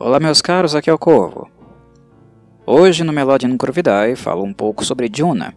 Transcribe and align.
Olá 0.00 0.20
meus 0.20 0.40
caros, 0.40 0.76
aqui 0.76 0.88
é 0.88 0.92
o 0.92 0.98
Corvo. 0.98 1.50
Hoje 2.64 3.02
no 3.02 3.12
Melody 3.12 3.48
Curvidai 3.56 4.14
falo 4.14 4.44
um 4.44 4.52
pouco 4.52 4.84
sobre 4.84 5.10
Juna, 5.12 5.56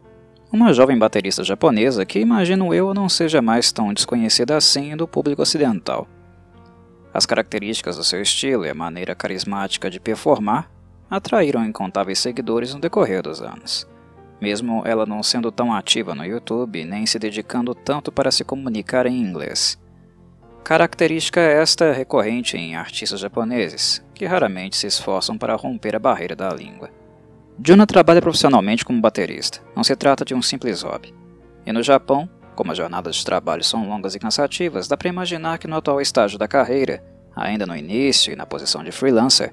uma 0.52 0.73
jovem 0.73 0.98
baterista 0.98 1.44
japonesa 1.44 2.08
que 2.08 2.20
imagino 2.20 2.73
eu 2.73 2.91
não 2.91 3.08
seja 3.08 3.40
mais 3.40 3.72
tão 3.72 3.94
desconhecida 3.94 4.58
assim 4.58 4.98
do 4.98 5.08
público 5.08 5.44
ocidental. 5.44 6.08
As 7.14 7.27
características 7.27 7.98
do 7.98 8.04
seu 8.04 8.20
estilo 8.20 8.66
e 8.66 8.70
a 8.72 8.73
maneira 8.73 9.14
carismática 9.14 9.91
de 9.91 10.00
performar 10.00 10.71
atraíram 11.08 11.64
incontáveis 11.64 12.18
seguidores 12.18 12.73
no 12.73 12.80
decorrer 12.80 13.21
dos 13.21 13.44
anos, 13.44 13.88
mesmo 14.42 14.82
ela 14.86 15.05
não 15.05 15.21
sendo 15.21 15.52
tão 15.52 15.72
ativa 15.72 16.16
no 16.16 16.26
YouTube 16.26 16.84
nem 16.84 17.05
se 17.05 17.20
dedicando 17.20 17.76
tanto 17.76 18.12
para 18.12 18.31
se 18.31 18.44
comunicar 18.44 19.05
em 19.05 19.22
inglês. 19.22 19.80
Característica 20.64 21.39
esta 21.39 21.92
recorrente 21.92 22.58
em 22.58 22.76
artistas 22.76 23.20
japoneses, 23.20 24.03
que 24.21 24.25
raramente 24.27 24.77
se 24.77 24.85
esforçam 24.85 25.35
para 25.35 25.55
romper 25.55 25.95
a 25.95 25.99
barreira 25.99 26.35
da 26.35 26.53
língua. 26.53 26.91
Juna 27.66 27.88
trabalha 27.88 28.21
profissionalmente 28.21 28.85
como 28.85 29.02
baterista, 29.02 29.63
não 29.75 29.84
se 29.84 29.95
trata 29.95 30.23
de 30.23 30.35
um 30.35 30.44
simples 30.44 30.84
hobby. 30.84 31.11
E 31.66 31.71
no 31.71 31.81
Japão, 31.81 32.30
como 32.55 32.71
as 32.71 32.77
jornadas 32.77 33.16
de 33.16 33.25
trabalho 33.25 33.63
são 33.63 33.89
longas 33.89 34.13
e 34.13 34.20
cansativas, 34.20 34.88
dá 34.88 34.95
para 34.95 35.09
imaginar 35.09 35.57
que 35.57 35.67
no 35.67 35.75
atual 35.75 35.99
estágio 35.99 36.38
da 36.38 36.47
carreira, 36.47 37.03
ainda 37.35 37.66
no 37.66 37.75
início 37.75 38.31
e 38.31 38.35
na 38.35 38.45
posição 38.45 38.84
de 38.84 38.91
freelancer, 38.91 39.52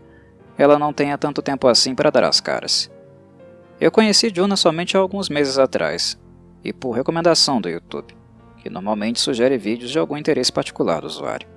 ela 0.58 0.78
não 0.78 0.92
tenha 0.92 1.16
tanto 1.16 1.40
tempo 1.40 1.66
assim 1.66 1.94
para 1.94 2.10
dar 2.10 2.24
as 2.24 2.38
caras. 2.38 2.90
Eu 3.80 3.90
conheci 3.90 4.30
Juna 4.30 4.54
somente 4.54 4.98
há 4.98 5.00
alguns 5.00 5.30
meses 5.30 5.56
atrás, 5.56 6.20
e 6.62 6.74
por 6.74 6.90
recomendação 6.90 7.58
do 7.58 7.70
YouTube 7.70 8.14
que 8.58 8.68
normalmente 8.68 9.18
sugere 9.18 9.56
vídeos 9.56 9.90
de 9.90 9.98
algum 9.98 10.18
interesse 10.18 10.52
particular 10.52 11.00
do 11.00 11.06
usuário. 11.06 11.48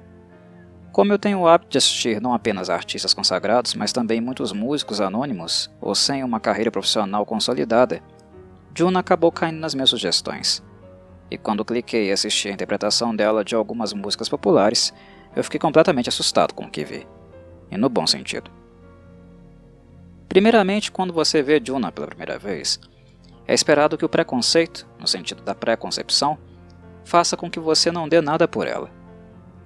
Como 0.92 1.14
eu 1.14 1.18
tenho 1.18 1.40
o 1.40 1.48
hábito 1.48 1.72
de 1.72 1.78
assistir 1.78 2.22
não 2.22 2.34
apenas 2.34 2.70
artistas 2.70 3.14
consagrados, 3.14 3.74
mas 3.76 3.94
também 3.94 4.20
muitos 4.20 4.52
músicos 4.52 5.00
anônimos 5.00 5.72
ou 5.80 5.96
sem 5.96 6.22
uma 6.22 6.40
carreira 6.40 6.70
profissional 6.70 7.26
consolidada, 7.26 8.04
Juna 8.76 9.00
acabou 9.00 9.32
caindo 9.32 9.60
nas 9.60 9.74
minhas 9.74 9.90
sugestões. 9.90 10.62
E 11.30 11.38
quando 11.38 11.64
cliquei 11.64 12.10
e 12.10 12.12
assisti 12.12 12.50
a 12.50 12.52
interpretação 12.52 13.16
dela 13.16 13.44
de 13.44 13.56
algumas 13.56 13.94
músicas 13.94 14.28
populares, 14.28 14.94
eu 15.34 15.44
fiquei 15.46 15.60
completamente 15.60 16.10
assustado 16.10 16.54
com 16.54 16.66
o 16.66 16.70
que 16.70 16.84
vi. 16.84 17.08
E 17.70 17.78
no 17.78 17.88
bom 17.88 18.06
sentido. 18.06 18.52
Primeiramente, 20.28 20.92
quando 20.92 21.14
você 21.14 21.42
vê 21.42 21.62
Juna 21.66 21.90
pela 21.90 22.08
primeira 22.08 22.38
vez, 22.38 22.82
é 23.48 23.54
esperado 23.54 23.98
que 23.98 24.04
o 24.04 24.10
preconceito, 24.10 24.86
no 25.00 25.08
sentido 25.08 25.42
da 25.42 25.56
preconcepção, 25.56 26.38
faça 27.06 27.38
com 27.38 27.50
que 27.50 27.62
você 27.62 27.92
não 27.94 28.10
dê 28.10 28.20
nada 28.20 28.46
por 28.46 28.68
ela. 28.68 29.01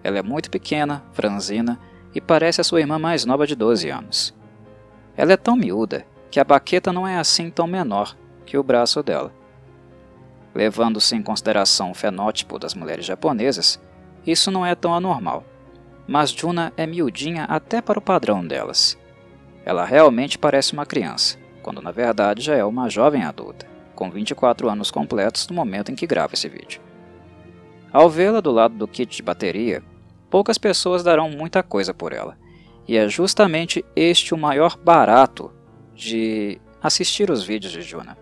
Ela 0.06 0.20
é 0.20 0.22
muito 0.22 0.52
pequena, 0.52 1.04
franzina 1.14 1.80
e 2.14 2.22
parece 2.22 2.62
a 2.62 2.64
sua 2.64 2.80
irmã 2.80 3.00
mais 3.00 3.26
nova 3.26 3.48
de 3.48 3.56
12 3.56 3.90
anos. 3.90 4.36
Ela 5.18 5.34
é 5.34 5.38
tão 5.38 5.56
miúda 5.56 6.06
que 6.30 6.40
a 6.40 6.44
baqueta 6.44 6.94
não 6.94 7.08
é 7.08 7.18
assim 7.18 7.50
tão 7.50 7.66
menor 7.66 8.16
que 8.46 8.56
o 8.56 8.62
braço 8.62 9.02
dela. 9.02 9.34
Levando-se 10.54 11.16
em 11.16 11.24
consideração 11.24 11.90
o 11.90 11.96
fenótipo 11.96 12.60
das 12.60 12.76
mulheres 12.76 13.04
japonesas, 13.04 13.82
isso 14.28 14.52
não 14.52 14.64
é 14.64 14.76
tão 14.76 14.94
anormal, 14.94 15.44
mas 16.08 16.30
Juna 16.30 16.72
é 16.78 16.86
miudinha 16.86 17.46
até 17.46 17.82
para 17.82 17.98
o 17.98 18.02
padrão 18.02 18.46
delas. 18.46 18.96
Ela 19.66 19.86
realmente 19.86 20.38
parece 20.38 20.74
uma 20.74 20.86
criança, 20.86 21.40
quando 21.64 21.82
na 21.82 21.90
verdade 21.90 22.44
já 22.44 22.54
é 22.54 22.64
uma 22.64 22.92
jovem 22.92 23.24
adulta, 23.24 23.66
com 23.96 24.12
24 24.12 24.70
anos 24.70 24.92
completos 24.92 25.48
no 25.48 25.56
momento 25.56 25.92
em 25.92 25.96
que 25.96 26.06
grava 26.06 26.36
esse 26.36 26.48
vídeo. 26.48 26.80
Ao 27.92 28.08
vê-la 28.08 28.40
do 28.40 28.52
lado 28.52 28.76
do 28.76 28.88
kit 28.88 29.18
de 29.18 29.24
bateria, 29.24 29.82
poucas 30.36 30.58
pessoas 30.58 31.02
darão 31.02 31.30
muita 31.30 31.64
coisa 31.64 31.94
por 31.94 32.12
ela, 32.12 32.38
e 32.86 32.98
é 32.98 33.08
justamente 33.08 33.86
este 33.96 34.34
o 34.34 34.38
maior 34.38 34.76
barato 34.76 35.50
de 35.94 36.60
assistir 36.84 37.32
os 37.32 37.42
vídeos 37.42 37.72
de 37.72 37.82
Juna. 37.82 38.18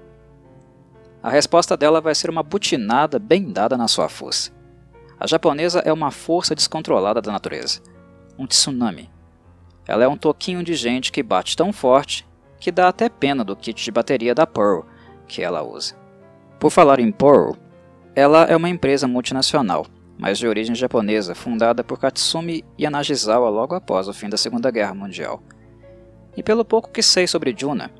A 1.24 1.30
resposta 1.32 1.76
dela 1.76 2.00
vai 2.00 2.14
ser 2.14 2.30
uma 2.30 2.44
butinada 2.44 3.18
bem 3.18 3.52
dada 3.52 3.76
na 3.76 3.88
sua 3.88 4.08
força. 4.10 4.52
A 5.20 5.26
japonesa 5.26 5.80
é 5.80 5.92
uma 5.92 6.12
força 6.12 6.54
descontrolada 6.54 7.20
da 7.20 7.32
natureza, 7.32 7.82
um 8.38 8.46
tsunami. 8.46 9.10
Ela 9.88 10.04
é 10.04 10.08
um 10.08 10.16
toquinho 10.16 10.62
de 10.62 10.76
gente 10.76 11.12
que 11.12 11.24
bate 11.24 11.58
tão 11.58 11.74
forte 11.74 12.28
que 12.60 12.72
dá 12.72 12.90
até 12.90 13.10
pena 13.10 13.44
do 13.44 13.56
kit 13.56 13.84
de 13.84 13.92
bateria 13.92 14.36
da 14.36 14.46
Pearl 14.46 14.82
que 15.28 15.42
ela 15.42 15.64
usa. 15.64 15.96
Por 16.60 16.70
falar 16.70 17.00
em 17.00 17.12
Pearl, 17.12 17.54
ela 18.14 18.44
é 18.44 18.56
uma 18.56 18.70
empresa 18.70 19.08
multinacional, 19.08 19.88
mas 20.18 20.38
de 20.38 20.48
origem 20.48 20.76
japonesa, 20.76 21.36
fundada 21.36 21.84
por 21.84 22.00
Katsumi 22.00 22.64
Yanagisawa 22.80 23.50
logo 23.50 23.76
após 23.76 24.08
o 24.08 24.14
fim 24.14 24.30
da 24.30 24.38
Segunda 24.38 24.72
Guerra 24.72 24.94
Mundial. 24.94 25.42
E 26.36 26.42
pelo 26.42 26.66
pouco 26.66 26.92
que 26.92 27.02
sei 27.02 27.28
sobre 27.28 27.56
Juna, 27.58 27.92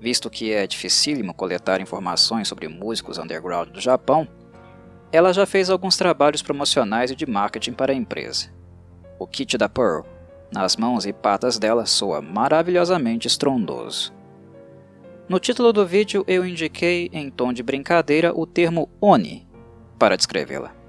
visto 0.00 0.28
que 0.30 0.52
é 0.52 0.66
dificílimo 0.66 1.34
coletar 1.34 1.80
informações 1.80 2.48
sobre 2.48 2.68
músicos 2.68 3.18
underground 3.18 3.70
do 3.70 3.80
Japão, 3.80 4.28
ela 5.12 5.32
já 5.32 5.46
fez 5.46 5.70
alguns 5.70 5.96
trabalhos 5.96 6.42
promocionais 6.42 7.10
e 7.10 7.16
de 7.16 7.26
marketing 7.26 7.72
para 7.72 7.92
a 7.92 7.96
empresa. 7.96 8.52
O 9.18 9.26
kit 9.26 9.56
da 9.56 9.68
Pearl, 9.68 10.04
nas 10.52 10.76
mãos 10.76 11.06
e 11.06 11.12
patas 11.12 11.58
dela, 11.58 11.86
soa 11.86 12.20
maravilhosamente 12.20 13.28
estrondoso. 13.28 14.12
No 15.28 15.38
título 15.38 15.72
do 15.72 15.86
vídeo 15.86 16.24
eu 16.26 16.44
indiquei, 16.44 17.08
em 17.12 17.30
tom 17.30 17.52
de 17.52 17.62
brincadeira, 17.62 18.32
o 18.34 18.46
termo 18.46 18.90
Oni 19.00 19.48
para 19.98 20.16
descrevê-la. 20.16 20.83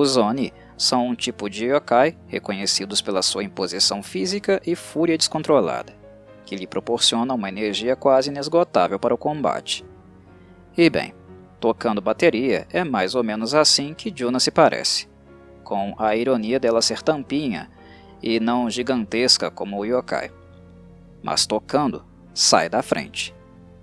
Os 0.00 0.16
Oni 0.16 0.52
são 0.76 1.08
um 1.08 1.14
tipo 1.16 1.50
de 1.50 1.64
yokai 1.64 2.16
reconhecidos 2.28 3.02
pela 3.02 3.20
sua 3.20 3.42
imposição 3.42 4.00
física 4.00 4.62
e 4.64 4.76
fúria 4.76 5.18
descontrolada, 5.18 5.92
que 6.46 6.54
lhe 6.54 6.68
proporciona 6.68 7.34
uma 7.34 7.48
energia 7.48 7.96
quase 7.96 8.30
inesgotável 8.30 8.96
para 8.96 9.12
o 9.12 9.18
combate. 9.18 9.84
E 10.76 10.88
bem, 10.88 11.12
tocando 11.58 12.00
bateria 12.00 12.64
é 12.72 12.84
mais 12.84 13.16
ou 13.16 13.24
menos 13.24 13.54
assim 13.54 13.92
que 13.92 14.14
Juna 14.16 14.38
se 14.38 14.52
parece, 14.52 15.08
com 15.64 15.92
a 15.98 16.14
ironia 16.14 16.60
dela 16.60 16.80
ser 16.80 17.02
tampinha 17.02 17.68
e 18.22 18.38
não 18.38 18.70
gigantesca 18.70 19.50
como 19.50 19.78
o 19.78 19.84
yokai. 19.84 20.30
Mas 21.20 21.44
tocando, 21.44 22.04
sai 22.32 22.68
da 22.68 22.82
frente. 22.82 23.34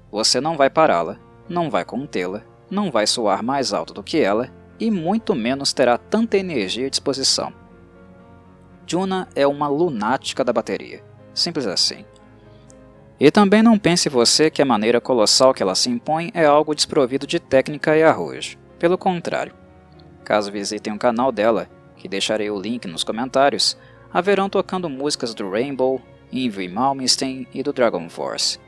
Você 0.10 0.40
não 0.40 0.56
vai 0.56 0.70
pará-la, 0.70 1.20
não 1.50 1.70
vai 1.70 1.84
contê-la, 1.84 2.42
não 2.72 2.90
vai 2.90 3.06
soar 3.06 3.44
mais 3.44 3.74
alto 3.74 3.94
do 3.94 4.02
que 4.02 4.22
ela 4.22 4.50
e 4.80 4.92
muito 4.92 5.36
menos 5.36 5.74
terá 5.74 5.98
tanta 5.98 6.38
energia 6.38 6.88
à 6.88 6.90
disposição. 6.90 7.54
Juna 8.88 9.28
é 9.36 9.48
uma 9.48 9.68
lunática 9.68 10.44
da 10.44 10.54
bateria, 10.54 11.04
simples 11.34 11.66
assim. 11.66 12.06
E 13.20 13.32
também 13.32 13.64
não 13.64 13.80
pense 13.80 14.10
você 14.10 14.50
que 14.50 14.62
a 14.62 14.66
maneira 14.66 15.00
colossal 15.00 15.54
que 15.54 15.64
ela 15.64 15.74
se 15.74 15.90
impõe 15.90 16.32
é 16.34 16.46
algo 16.46 16.76
desprovido 16.76 17.26
de 17.26 17.40
técnica 17.40 17.96
e 17.96 18.04
arrojo. 18.04 18.58
Pelo 18.78 18.98
contrário. 18.98 19.54
Caso 20.24 20.52
visitem 20.52 20.94
o 20.94 21.00
canal 21.00 21.32
dela, 21.32 21.70
que 21.96 22.10
deixarei 22.10 22.50
o 22.50 22.60
link 22.60 22.86
nos 22.88 23.04
comentários, 23.04 23.78
haverão 24.12 24.50
tocando 24.50 24.90
músicas 24.90 25.34
do 25.34 25.50
Rainbow, 25.50 26.02
Invy 26.32 26.68
Malmsteen 26.68 27.48
e 27.54 27.64
do 27.64 27.72
Dragon 27.72 28.10
Force. 28.10 28.60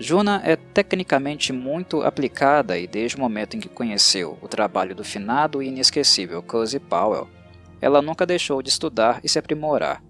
Juna 0.00 0.40
é 0.44 0.54
tecnicamente 0.54 1.52
muito 1.52 2.02
aplicada 2.02 2.78
e 2.78 2.86
desde 2.86 3.16
o 3.16 3.20
momento 3.20 3.56
em 3.56 3.60
que 3.60 3.68
conheceu 3.68 4.38
o 4.40 4.46
trabalho 4.46 4.94
do 4.94 5.02
finado 5.02 5.60
e 5.60 5.66
inesquecível 5.66 6.40
Cozy 6.40 6.78
Powell, 6.78 7.28
ela 7.80 8.00
nunca 8.00 8.24
deixou 8.24 8.62
de 8.62 8.68
estudar 8.68 9.20
e 9.24 9.28
se 9.28 9.40
aprimorar. 9.40 10.02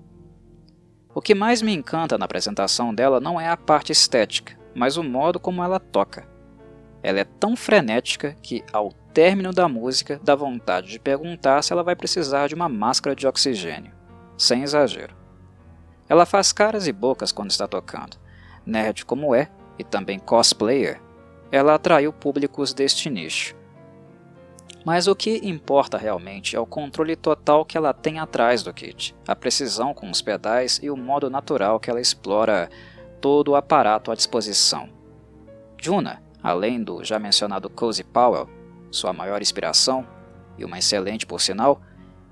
O 1.15 1.22
que 1.22 1.34
mais 1.34 1.62
me 1.62 1.72
encanta 1.72 2.19
na 2.19 2.27
apresentação 2.27 2.94
dela 2.94 3.19
não 3.19 3.41
é 3.41 3.48
a 3.48 3.56
parte 3.56 3.91
estética, 3.91 4.59
mas 4.75 4.98
o 4.98 5.03
modo 5.03 5.41
como 5.41 5.65
ela 5.65 5.81
toca. 5.81 6.28
Ela 7.03 7.21
é 7.21 7.24
tão 7.24 7.57
frenética 7.57 8.36
que, 8.42 8.62
ao 8.72 8.92
término 9.15 9.53
da 9.53 9.68
música, 9.68 10.21
dá 10.22 10.34
vontade 10.34 10.89
de 10.89 11.01
perguntar 11.01 11.62
se 11.62 11.72
ela 11.72 11.83
vai 11.83 11.97
precisar 11.97 12.47
de 12.47 12.54
uma 12.54 12.68
máscara 12.68 13.16
de 13.16 13.27
oxigênio, 13.27 13.92
sem 14.36 14.62
exagero. 14.62 15.16
Ela 16.09 16.27
faz 16.27 16.53
caras 16.53 16.86
e 16.86 16.92
bocas 16.92 17.33
quando 17.33 17.51
está 17.51 17.66
tocando. 17.66 18.18
Nerd 18.66 19.04
como 19.04 19.34
é, 19.34 19.51
e 19.78 19.84
também 19.84 20.19
cosplayer, 20.19 21.01
ela 21.51 21.75
atraiu 21.75 22.13
públicos 22.13 22.75
deste 22.75 23.09
nicho. 23.09 23.57
Mas 24.84 25.07
o 25.07 25.15
que 25.15 25.41
importa 25.47 25.98
realmente 25.98 26.57
é 26.57 26.60
o 26.60 26.66
controle 26.66 27.16
total 27.16 27.65
que 27.65 27.77
ela 27.77 27.92
tem 27.92 28.19
atrás 28.19 28.63
do 28.63 28.72
kit, 28.72 29.15
a 29.27 29.36
precisão 29.36 29.92
com 29.92 30.10
os 30.10 30.22
pedais 30.22 30.80
e 30.83 30.91
o 30.91 30.97
modo 30.97 31.28
natural 31.28 31.78
que 31.78 31.91
ela 31.91 32.01
explora 32.01 32.71
todo 33.21 33.48
o 33.48 33.57
aparato 33.57 34.10
à 34.10 34.15
disposição. 34.15 34.89
Juna, 35.81 36.22
além 36.42 36.83
do 36.83 37.04
já 37.04 37.19
mencionado 37.19 37.69
Cozy 37.69 38.04
Powell, 38.04 38.48
sua 38.91 39.13
maior 39.13 39.42
inspiração, 39.42 40.07
e 40.57 40.65
uma 40.65 40.78
excelente 40.78 41.27
por 41.27 41.41
sinal, 41.41 41.81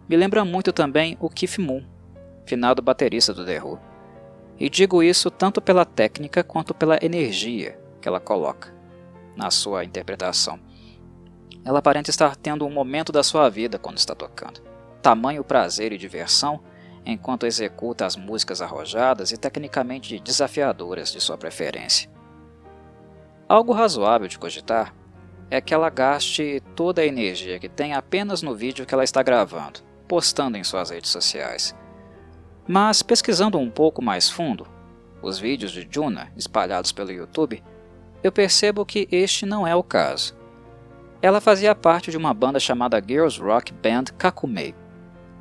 me 0.08 0.16
lembra 0.16 0.44
muito 0.44 0.72
também 0.72 1.16
o 1.20 1.28
Keith 1.28 1.58
Moon, 1.58 1.84
finado 2.44 2.81
baterista 2.82 3.34
do 3.34 3.44
The 3.44 3.62
Who. 3.62 3.78
E 4.58 4.70
digo 4.70 5.02
isso 5.02 5.30
tanto 5.30 5.60
pela 5.60 5.84
técnica 5.84 6.42
quanto 6.42 6.72
pela 6.72 6.98
energia 7.02 7.78
que 8.00 8.08
ela 8.08 8.20
coloca 8.20 8.74
na 9.36 9.50
sua 9.50 9.84
interpretação. 9.84 10.58
Ela 11.64 11.80
aparenta 11.80 12.10
estar 12.10 12.36
tendo 12.36 12.64
um 12.64 12.70
momento 12.70 13.12
da 13.12 13.22
sua 13.22 13.48
vida 13.50 13.78
quando 13.78 13.98
está 13.98 14.14
tocando. 14.14 14.62
Tamanho 15.02 15.44
prazer 15.44 15.92
e 15.92 15.98
diversão 15.98 16.60
enquanto 17.04 17.46
executa 17.46 18.06
as 18.06 18.16
músicas 18.16 18.62
arrojadas 18.62 19.30
e 19.30 19.36
tecnicamente 19.36 20.18
desafiadoras 20.18 21.12
de 21.12 21.20
sua 21.20 21.36
preferência. 21.36 22.10
Algo 23.48 23.72
razoável 23.72 24.26
de 24.26 24.38
cogitar 24.38 24.94
é 25.48 25.60
que 25.60 25.72
ela 25.72 25.88
gaste 25.88 26.60
toda 26.74 27.02
a 27.02 27.06
energia 27.06 27.58
que 27.60 27.68
tem 27.68 27.94
apenas 27.94 28.42
no 28.42 28.54
vídeo 28.54 28.84
que 28.84 28.92
ela 28.92 29.04
está 29.04 29.22
gravando, 29.22 29.80
postando 30.08 30.56
em 30.56 30.64
suas 30.64 30.90
redes 30.90 31.10
sociais. 31.10 31.74
Mas 32.68 33.02
pesquisando 33.02 33.58
um 33.58 33.70
pouco 33.70 34.02
mais 34.02 34.28
fundo, 34.28 34.66
os 35.22 35.38
vídeos 35.38 35.70
de 35.70 35.86
Juna 35.90 36.32
espalhados 36.36 36.90
pelo 36.90 37.12
YouTube, 37.12 37.62
eu 38.22 38.32
percebo 38.32 38.84
que 38.84 39.06
este 39.10 39.46
não 39.46 39.66
é 39.66 39.74
o 39.74 39.82
caso. 39.82 40.36
Ela 41.22 41.40
fazia 41.40 41.74
parte 41.74 42.10
de 42.10 42.16
uma 42.16 42.34
banda 42.34 42.58
chamada 42.58 43.02
Girls 43.06 43.40
Rock 43.40 43.72
Band 43.72 44.04
Kakumei, 44.18 44.74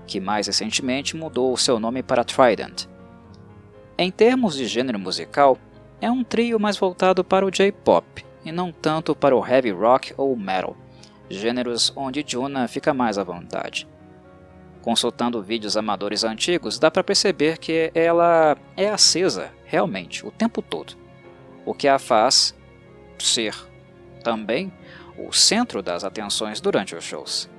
que 0.05 0.19
mais 0.19 0.47
recentemente 0.47 1.15
mudou 1.15 1.51
o 1.51 1.57
seu 1.57 1.79
nome 1.79 2.03
para 2.03 2.23
Trident. 2.23 2.85
Em 3.97 4.11
termos 4.11 4.55
de 4.55 4.67
gênero 4.67 4.99
musical, 4.99 5.57
é 5.99 6.11
um 6.11 6.23
trio 6.23 6.59
mais 6.59 6.77
voltado 6.77 7.23
para 7.23 7.45
o 7.45 7.51
J-pop 7.51 8.25
e 8.43 8.51
não 8.51 8.71
tanto 8.71 9.15
para 9.15 9.35
o 9.35 9.45
heavy 9.45 9.71
rock 9.71 10.13
ou 10.15 10.35
metal, 10.35 10.75
gêneros 11.29 11.91
onde 11.95 12.23
Juna 12.25 12.67
fica 12.67 12.93
mais 12.93 13.17
à 13.17 13.23
vontade. 13.23 13.87
Consultando 14.85 15.41
vídeos 15.41 15.75
amadores 15.75 16.23
antigos, 16.23 16.77
dá 16.77 16.91
para 16.91 17.03
perceber 17.03 17.57
que 17.57 17.91
ela 17.95 18.55
é 18.77 18.87
acesa, 18.87 19.51
realmente, 19.65 20.23
o 20.23 20.29
tempo 20.29 20.61
todo, 20.61 20.95
o 21.65 21.73
que 21.73 21.87
a 21.87 21.97
faz 21.97 22.53
ser 23.17 23.55
também 24.23 24.71
o 25.17 25.33
centro 25.33 25.81
das 25.81 26.03
atenções 26.03 26.61
durante 26.61 26.95
os 26.95 27.03
shows. 27.03 27.49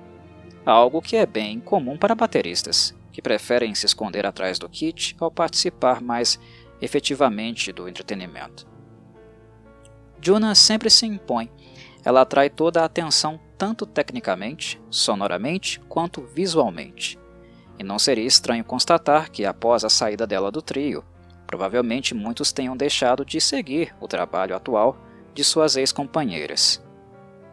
Algo 0.65 1.03
que 1.03 1.17
é 1.17 1.27
bem 1.27 1.59
comum 1.59 1.99
para 1.99 2.15
bateristas, 2.15 2.95
que 3.11 3.21
preferem 3.21 3.75
se 3.75 3.87
esconder 3.87 4.25
atrás 4.25 4.57
do 4.57 4.69
kit 4.69 5.17
ao 5.19 5.29
participar 5.29 6.01
mais 6.01 6.39
efetivamente 6.81 7.73
do 7.73 7.89
entretenimento. 7.89 8.69
Juna 10.23 10.55
sempre 10.55 10.89
se 10.89 11.07
impõe, 11.07 11.51
ela 12.05 12.21
atrai 12.21 12.49
toda 12.49 12.83
a 12.83 12.85
atenção 12.85 13.41
tanto 13.59 13.87
tecnicamente, 13.87 14.81
sonoramente, 14.91 15.81
quanto 15.89 16.23
visualmente. 16.23 17.19
E 17.79 17.85
não 17.85 17.99
seria 17.99 18.27
estranho 18.27 18.65
constatar 18.65 19.31
que 19.31 19.45
após 19.45 19.85
a 19.85 19.91
saída 19.91 20.27
dela 20.27 20.51
do 20.51 20.63
trio, 20.63 21.05
provavelmente 21.47 22.15
muitos 22.15 22.53
tenham 22.53 22.77
deixado 22.77 23.25
de 23.25 23.41
seguir 23.41 23.95
o 24.01 24.09
trabalho 24.09 24.57
atual 24.57 24.97
de 25.35 25.45
suas 25.45 25.77
ex-companheiras. 25.77 26.83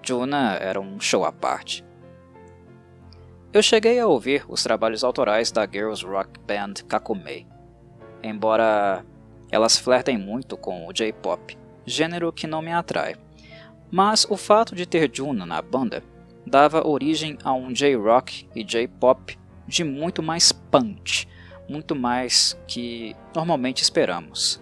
Juna 0.01 0.55
era 0.55 0.79
um 0.79 0.99
show 0.99 1.23
à 1.25 1.31
parte. 1.31 1.85
Eu 3.53 3.61
cheguei 3.61 3.99
a 3.99 4.07
ouvir 4.07 4.43
os 4.47 4.63
trabalhos 4.63 5.03
autorais 5.03 5.51
da 5.51 5.67
Girls 5.67 6.03
Rock 6.05 6.39
Band 6.39 6.73
Kakumei, 6.87 7.45
embora 8.23 9.05
elas 9.51 9.77
flertem 9.77 10.17
muito 10.17 10.57
com 10.57 10.87
o 10.87 10.91
J-pop, 10.91 11.55
gênero 11.85 12.33
que 12.33 12.47
não 12.47 12.61
me 12.61 12.73
atrai. 12.73 13.15
Mas 13.93 14.25
o 14.27 14.35
fato 14.35 14.73
de 14.73 14.87
ter 14.87 15.07
Juna 15.13 15.45
na 15.45 15.61
banda 15.61 16.03
dava 16.47 16.87
origem 16.87 17.37
a 17.43 17.53
um 17.53 17.71
J-rock 17.71 18.49
e 18.55 18.63
J-pop 18.63 19.37
de 19.67 19.83
muito 19.83 20.23
mais 20.23 20.51
punch, 20.51 21.27
muito 21.69 21.95
mais 21.95 22.59
que 22.67 23.15
normalmente 23.35 23.83
esperamos. 23.83 24.59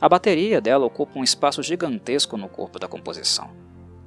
A 0.00 0.08
bateria 0.08 0.60
dela 0.60 0.84
ocupa 0.84 1.16
um 1.16 1.22
espaço 1.22 1.62
gigantesco 1.62 2.36
no 2.36 2.48
corpo 2.48 2.80
da 2.80 2.88
composição. 2.88 3.50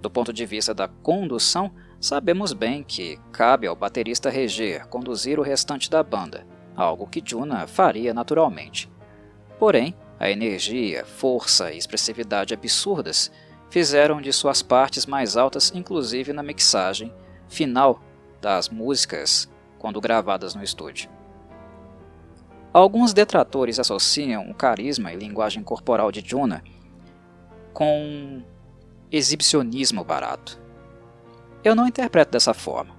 Do 0.02 0.10
ponto 0.10 0.34
de 0.34 0.46
vista 0.46 0.74
da 0.74 0.90
condução, 0.90 1.72
Sabemos 2.04 2.52
bem 2.52 2.84
que 2.84 3.18
cabe 3.32 3.66
ao 3.66 3.78
baterista 3.78 4.30
reger, 4.30 4.86
conduzir 4.88 5.40
o 5.40 5.42
restante 5.42 5.90
da 5.90 6.04
banda, 6.04 6.46
algo 6.76 7.08
que 7.08 7.24
Juna 7.26 7.66
faria 7.66 8.14
naturalmente. 8.14 8.92
Porém, 9.58 9.96
a 10.20 10.30
energia, 10.30 11.06
força 11.06 11.72
e 11.72 11.78
expressividade 11.78 12.54
absurdas 12.54 13.32
fizeram 13.74 14.22
de 14.22 14.32
suas 14.32 14.62
partes 14.62 15.08
mais 15.08 15.36
altas, 15.36 15.72
inclusive 15.74 16.32
na 16.32 16.44
mixagem 16.44 17.12
final 17.48 18.00
das 18.40 18.70
músicas 18.70 19.52
quando 19.80 20.00
gravadas 20.00 20.54
no 20.54 20.62
estúdio. 20.62 21.10
Alguns 22.72 23.16
detratores 23.16 23.80
associam 23.80 24.48
o 24.48 24.54
carisma 24.54 25.12
e 25.12 25.16
linguagem 25.16 25.64
corporal 25.64 26.12
de 26.12 26.22
Juna 26.24 26.64
com 27.74 28.44
exibicionismo 29.12 30.04
barato. 30.04 30.62
Eu 31.64 31.74
não 31.74 31.88
interpreto 31.88 32.32
dessa 32.32 32.54
forma, 32.54 32.96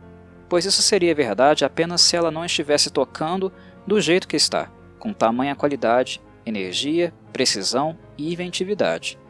pois 0.48 0.64
isso 0.64 0.82
seria 0.82 1.14
verdade 1.14 1.64
apenas 1.64 2.00
se 2.00 2.16
ela 2.16 2.32
não 2.32 2.44
estivesse 2.44 2.90
tocando 2.90 3.52
do 3.86 4.00
jeito 4.00 4.26
que 4.26 4.34
está, 4.34 4.72
com 4.98 5.12
tamanha 5.12 5.54
qualidade, 5.54 6.20
energia, 6.44 7.14
precisão 7.32 7.96
e 8.18 8.32
inventividade. 8.32 9.20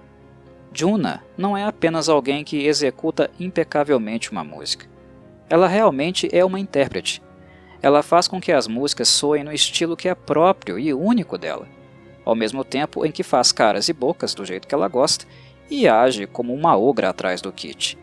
Juna 0.75 1.23
não 1.39 1.57
é 1.57 1.65
apenas 1.65 2.09
alguém 2.09 2.43
que 2.43 2.67
executa 2.67 3.31
impecavelmente 3.39 4.33
uma 4.33 4.43
música. 4.43 4.87
Ela 5.49 5.69
realmente 5.69 6.29
é 6.33 6.45
uma 6.45 6.59
intérprete. 6.59 7.23
Ela 7.81 8.03
faz 8.03 8.27
com 8.27 8.41
que 8.41 8.51
as 8.51 8.67
músicas 8.67 9.09
soem 9.09 9.45
no 9.45 9.53
estilo 9.53 9.97
que 9.97 10.09
é 10.09 10.15
próprio 10.15 10.79
e 10.79 10.93
único 10.93 11.39
dela, 11.39 11.69
ao 12.25 12.35
mesmo 12.35 12.65
tempo 12.65 13.07
em 13.07 13.13
que 13.13 13.23
faz 13.23 13.53
caras 13.53 13.89
e 13.89 13.93
bocas 13.93 14.35
do 14.35 14.45
jeito 14.45 14.67
que 14.67 14.75
ela 14.75 14.89
gosta 14.89 15.27
e 15.71 15.87
age 15.87 16.27
como 16.27 16.53
uma 16.53 16.77
ogra 16.77 17.11
atrás 17.11 17.41
do 17.41 17.53
kit. 17.53 17.97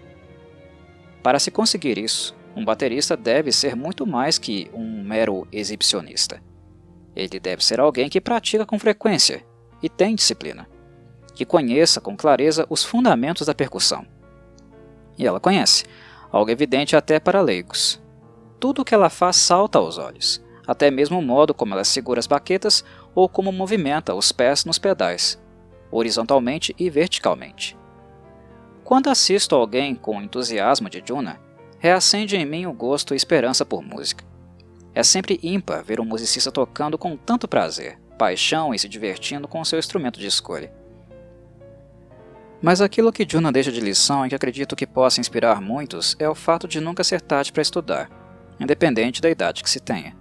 Para 1.21 1.39
se 1.39 1.51
conseguir 1.51 1.97
isso, 1.97 2.35
um 2.55 2.63
baterista 2.63 3.17
deve 3.17 3.51
ser 3.51 3.75
muito 3.75 4.05
mais 4.07 4.37
que 4.37 4.69
um 4.73 5.03
mero 5.03 5.47
exibicionista. 5.51 6.41
Ele 7.15 7.39
deve 7.39 7.63
ser 7.63 7.79
alguém 7.79 8.09
que 8.09 8.21
pratica 8.21 8.65
com 8.65 8.79
frequência 8.79 9.43
e 9.83 9.89
tem 9.89 10.15
disciplina, 10.15 10.67
que 11.41 11.45
conheça 11.45 11.99
com 11.99 12.15
clareza 12.15 12.67
os 12.69 12.83
fundamentos 12.83 13.47
da 13.47 13.55
percussão. 13.55 14.05
E 15.17 15.25
ela 15.25 15.39
conhece, 15.39 15.85
algo 16.31 16.51
evidente 16.51 16.95
até 16.95 17.19
para 17.19 17.41
leigos. 17.41 17.99
Tudo 18.59 18.83
o 18.83 18.85
que 18.85 18.93
ela 18.93 19.09
faz 19.09 19.37
salta 19.37 19.79
aos 19.79 19.97
olhos, 19.97 20.39
até 20.67 20.91
mesmo 20.91 21.17
o 21.17 21.21
modo 21.21 21.51
como 21.51 21.73
ela 21.73 21.83
segura 21.83 22.19
as 22.19 22.27
baquetas 22.27 22.85
ou 23.15 23.27
como 23.27 23.51
movimenta 23.51 24.13
os 24.13 24.31
pés 24.31 24.65
nos 24.65 24.77
pedais, 24.77 25.41
horizontalmente 25.89 26.75
e 26.77 26.91
verticalmente. 26.91 27.75
Quando 28.83 29.09
assisto 29.09 29.55
alguém 29.55 29.95
com 29.95 30.17
o 30.17 30.21
entusiasmo 30.21 30.91
de 30.91 31.01
Juna, 31.03 31.39
reacende 31.79 32.37
em 32.37 32.45
mim 32.45 32.67
o 32.67 32.73
gosto 32.73 33.15
e 33.15 33.17
esperança 33.17 33.65
por 33.65 33.81
música. 33.81 34.23
É 34.93 35.01
sempre 35.01 35.39
ímpar 35.41 35.83
ver 35.83 35.99
um 35.99 36.05
musicista 36.05 36.51
tocando 36.51 36.99
com 36.99 37.17
tanto 37.17 37.47
prazer, 37.47 37.97
paixão 38.15 38.75
e 38.75 38.77
se 38.77 38.87
divertindo 38.87 39.47
com 39.47 39.65
seu 39.65 39.79
instrumento 39.79 40.19
de 40.19 40.27
escolha. 40.27 40.80
Mas 42.61 42.79
aquilo 42.79 43.11
que 43.11 43.25
Juna 43.27 43.51
deixa 43.51 43.71
de 43.71 43.81
lição 43.81 44.25
e 44.25 44.29
que 44.29 44.35
acredito 44.35 44.75
que 44.75 44.85
possa 44.85 45.19
inspirar 45.19 45.59
muitos 45.59 46.15
é 46.19 46.29
o 46.29 46.35
fato 46.35 46.67
de 46.67 46.79
nunca 46.79 47.03
ser 47.03 47.19
tarde 47.19 47.51
para 47.51 47.61
estudar, 47.61 48.09
independente 48.59 49.19
da 49.19 49.29
idade 49.29 49.63
que 49.63 49.69
se 49.69 49.79
tenha. 49.79 50.15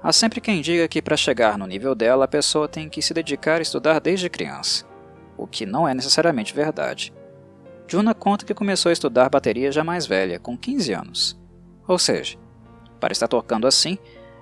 Há 0.00 0.12
sempre 0.12 0.40
quem 0.40 0.60
diga 0.60 0.86
que 0.86 1.02
para 1.02 1.16
chegar 1.16 1.58
no 1.58 1.66
nível 1.66 1.92
dela 1.92 2.26
a 2.26 2.28
pessoa 2.28 2.68
tem 2.68 2.88
que 2.88 3.02
se 3.02 3.12
dedicar 3.12 3.58
a 3.58 3.62
estudar 3.62 4.00
desde 4.00 4.30
criança, 4.30 4.84
o 5.36 5.44
que 5.44 5.66
não 5.66 5.88
é 5.88 5.92
necessariamente 5.92 6.54
verdade. 6.54 7.12
Juna 7.88 8.14
conta 8.14 8.44
que 8.44 8.54
começou 8.54 8.90
a 8.90 8.92
estudar 8.92 9.28
bateria 9.28 9.72
já 9.72 9.82
mais 9.82 10.06
velha, 10.06 10.38
com 10.38 10.56
15 10.56 10.92
anos. 10.92 11.40
Ou 11.88 11.98
seja, 11.98 12.38
para 13.00 13.12
estar 13.12 13.26
tocando 13.26 13.66
assim, 13.66 13.98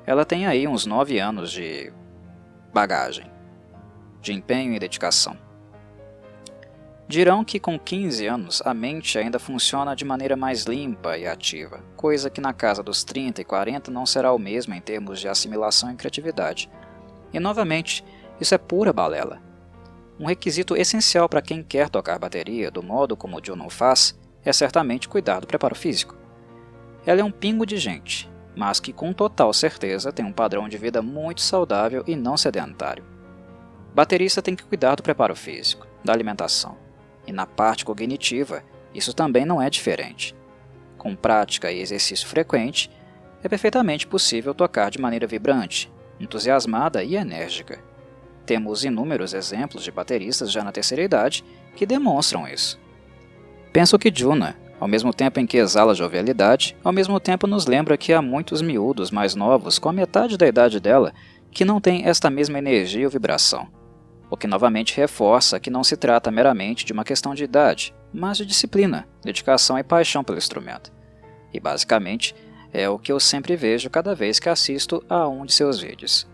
ela 0.07 0.27
tem 0.27 0.47
aí 0.47 0.69
uns 0.69 0.85
9 0.85 1.19
anos 1.19 1.51
de 1.51 1.91
bagagem, 2.73 3.31
de 4.21 4.35
empenho 4.35 4.75
e 4.75 4.79
dedicação. 4.79 5.39
Dirão 7.07 7.45
que 7.45 7.61
com 7.61 7.79
15 7.79 8.27
anos 8.27 8.63
a 8.65 8.73
mente 8.73 9.19
ainda 9.19 9.39
funciona 9.39 9.95
de 9.95 10.07
maneira 10.07 10.37
mais 10.37 10.65
limpa 10.65 11.19
e 11.19 11.27
ativa, 11.27 11.85
coisa 11.97 12.31
que 12.31 12.41
na 12.41 12.55
casa 12.55 12.83
dos 12.83 13.05
30 13.05 13.43
e 13.43 13.45
40 13.45 13.91
não 13.91 14.07
será 14.07 14.33
o 14.33 14.39
mesmo 14.39 14.73
em 14.75 14.81
termos 14.81 15.21
de 15.21 15.29
assimilação 15.29 15.91
e 15.91 15.97
criatividade. 15.97 16.71
E 17.31 17.39
novamente, 17.39 18.03
isso 18.41 18.55
é 18.55 18.59
pura 18.59 18.91
balela. 18.91 19.43
Um 20.19 20.25
requisito 20.27 20.77
essencial 20.77 21.29
para 21.29 21.43
quem 21.43 21.63
quer 21.63 21.91
tocar 21.91 22.19
bateria 22.19 22.71
do 22.71 22.83
modo 22.83 23.17
como 23.17 23.37
o 23.37 23.45
Juno 23.45 23.69
faz 23.69 24.19
é 24.43 24.53
certamente 24.53 25.09
cuidar 25.09 25.41
do 25.41 25.47
preparo 25.47 25.75
físico. 25.75 26.17
Ela 27.05 27.21
é 27.21 27.25
um 27.25 27.31
pingo 27.31 27.67
de 27.67 27.77
gente, 27.77 28.31
mas 28.57 28.81
que 28.81 28.95
com 28.95 29.13
total 29.13 29.53
certeza 29.53 30.11
tem 30.11 30.25
um 30.25 30.33
padrão 30.33 30.71
de 30.71 30.79
vida 30.79 31.03
muito 31.03 31.43
saudável 31.43 32.03
e 32.07 32.17
não 32.17 32.37
sedentário. 32.39 33.05
Baterista 33.95 34.41
tem 34.41 34.57
que 34.57 34.65
cuidar 34.65 34.95
do 34.95 35.03
preparo 35.03 35.37
físico, 35.37 35.87
da 36.03 36.13
alimentação, 36.13 36.84
e 37.27 37.33
na 37.33 37.47
parte 37.47 37.85
cognitiva, 37.85 38.63
isso 38.95 39.13
também 39.13 39.45
não 39.45 39.61
é 39.61 39.69
diferente. 39.69 40.35
Com 40.99 41.15
prática 41.15 41.71
e 41.71 41.81
exercício 41.81 42.27
frequente, 42.27 42.91
é 43.43 43.49
perfeitamente 43.49 44.07
possível 44.07 44.55
tocar 44.55 44.91
de 44.91 45.01
maneira 45.01 45.27
vibrante, 45.27 45.93
entusiasmada 46.19 47.03
e 47.03 47.17
enérgica. 47.17 47.79
Temos 48.47 48.85
inúmeros 48.85 49.35
exemplos 49.35 49.83
de 49.85 49.91
bateristas 49.91 50.51
já 50.51 50.63
na 50.63 50.73
terceira 50.73 51.03
idade 51.03 51.45
que 51.75 51.87
demonstram 51.87 52.47
isso. 52.47 52.81
Penso 53.73 53.99
que 53.99 54.13
Juna, 54.15 54.57
Ao 54.81 54.89
mesmo 54.89 55.15
tempo 55.15 55.41
em 55.41 55.47
que 55.47 55.57
exala 55.57 55.95
jovialidade, 55.95 56.77
ao 56.85 56.93
mesmo 56.93 57.19
tempo 57.21 57.47
nos 57.47 57.67
lembra 57.67 57.97
que 57.97 58.13
há 58.13 58.21
muitos 58.21 58.61
miúdos 58.61 59.11
mais 59.11 59.35
novos, 59.35 59.79
com 59.79 59.89
a 59.89 59.93
metade 59.93 60.37
da 60.37 60.47
idade 60.47 60.81
dela, 60.81 61.15
que 61.51 61.65
não 61.65 61.81
têm 61.81 62.07
esta 62.07 62.29
mesma 62.29 62.59
energia 62.59 63.07
ou 63.07 63.11
vibração. 63.11 63.69
O 64.31 64.37
que 64.37 64.47
novamente 64.47 64.97
reforça 64.97 65.61
que 65.61 65.71
não 65.71 65.85
se 65.85 65.97
trata 65.97 66.31
meramente 66.31 66.85
de 66.85 66.93
uma 66.93 67.05
questão 67.05 67.35
de 67.35 67.45
idade, 67.45 67.95
mas 68.13 68.39
de 68.39 68.47
disciplina, 68.47 69.07
dedicação 69.23 69.79
e 69.79 69.83
paixão 69.83 70.25
pelo 70.25 70.39
instrumento. 70.39 70.93
E 71.53 71.61
basicamente 71.61 72.35
é 72.73 72.89
o 72.89 72.99
que 72.99 73.13
eu 73.13 73.21
sempre 73.21 73.55
vejo 73.55 73.89
cada 73.89 74.15
vez 74.15 74.41
que 74.41 74.49
assisto 74.49 75.05
a 75.09 75.29
um 75.29 75.47
de 75.47 75.53
seus 75.53 75.81
vídeos. 75.81 76.27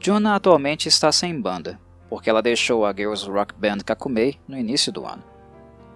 Juna 0.00 0.34
atualmente 0.34 0.88
está 0.88 1.12
sem 1.12 1.38
banda, 1.38 1.78
porque 2.08 2.28
ela 2.28 2.42
deixou 2.42 2.86
a 2.86 2.92
Girls 2.92 3.28
Rock 3.28 3.54
Band 3.54 3.78
Kakumei 3.84 4.38
no 4.48 4.56
início 4.56 4.90
do 4.90 5.06
ano. 5.06 5.22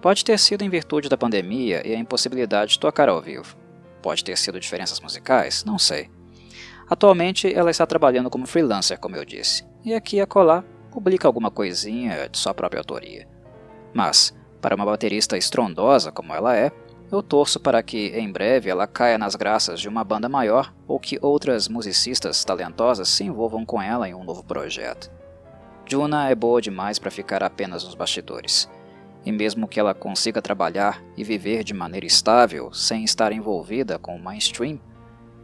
Pode 0.01 0.23
ter 0.23 0.37
sido 0.37 0.63
em 0.63 0.69
virtude 0.69 1.09
da 1.09 1.17
pandemia 1.17 1.85
e 1.85 1.93
a 1.93 1.99
impossibilidade 1.99 2.73
de 2.73 2.79
tocar 2.79 3.09
ao 3.09 3.21
vivo. 3.21 3.57
Pode 4.01 4.23
ter 4.23 4.37
sido 4.37 4.59
diferenças 4.59 4.99
musicais, 4.99 5.65
não 5.65 5.79
sei. 5.79 6.09
Atualmente 6.89 7.51
ela 7.53 7.71
está 7.71 7.85
trabalhando 7.85 8.29
como 8.29 8.47
freelancer, 8.47 8.99
como 8.99 9.15
eu 9.15 9.25
disse, 9.25 9.65
e 9.83 9.93
aqui 9.93 10.17
e 10.17 10.21
acolá 10.21 10.63
publica 10.97 11.27
alguma 11.27 11.51
coisinha 11.51 12.27
de 12.27 12.39
sua 12.39 12.55
própria 12.55 12.79
autoria. 12.79 13.27
Mas, 13.93 14.35
para 14.59 14.75
uma 14.75 14.83
baterista 14.83 15.37
estrondosa 15.37 16.11
como 16.11 16.33
ela 16.33 16.57
é, 16.57 16.71
eu 17.11 17.21
torço 17.21 17.59
para 17.59 17.83
que, 17.83 18.07
em 18.15 18.31
breve, 18.31 18.67
ela 18.67 18.87
caia 18.87 19.15
nas 19.15 19.35
graças 19.35 19.79
de 19.79 19.87
uma 19.87 20.03
banda 20.03 20.27
maior 20.27 20.73
ou 20.87 20.99
que 20.99 21.19
outras 21.21 21.67
musicistas 21.67 22.43
talentosas 22.43 23.09
se 23.09 23.23
envolvam 23.23 23.63
com 23.63 23.79
ela 23.79 24.09
em 24.09 24.15
um 24.15 24.23
novo 24.23 24.43
projeto. 24.43 25.11
Juna 25.85 26.31
é 26.31 26.33
boa 26.33 26.59
demais 26.59 26.97
para 26.97 27.11
ficar 27.11 27.43
apenas 27.43 27.83
nos 27.83 27.93
bastidores. 27.93 28.67
E 29.23 29.31
mesmo 29.31 29.67
que 29.67 29.79
ela 29.79 29.93
consiga 29.93 30.41
trabalhar 30.41 31.03
e 31.15 31.23
viver 31.23 31.63
de 31.63 31.75
maneira 31.75 32.07
estável 32.07 32.73
sem 32.73 33.03
estar 33.03 33.31
envolvida 33.31 33.99
com 33.99 34.15
o 34.15 34.19
mainstream, 34.19 34.79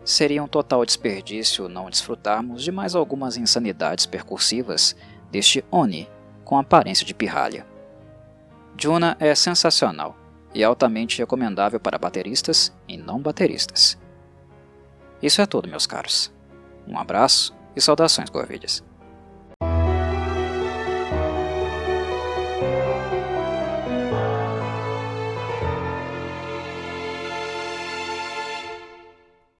seria 0.04 0.44
um 0.44 0.48
total 0.48 0.84
desperdício 0.84 1.70
não 1.70 1.92
desfrutarmos 1.92 2.64
de 2.64 2.72
mais 2.72 2.96
algumas 2.96 3.38
insanidades 3.38 4.08
percursivas 4.08 4.96
deste 5.34 5.66
Oni 5.72 6.08
com 6.46 6.60
aparência 6.60 7.04
de 7.04 7.14
pirralha. 7.14 7.66
Juna 8.78 9.18
é 9.20 9.34
sensacional 9.34 10.16
e 10.54 10.64
altamente 10.64 11.18
recomendável 11.18 11.80
para 11.80 11.98
bateristas 11.98 12.72
e 12.88 12.96
não 12.96 13.20
bateristas. 13.20 13.98
Isso 15.22 15.42
é 15.42 15.46
tudo, 15.48 15.68
meus 15.68 15.88
caros. 15.88 16.32
Um 16.88 17.00
abraço 17.00 17.56
e 17.76 17.82
saudações 17.82 18.30
Corvides. 18.30 18.84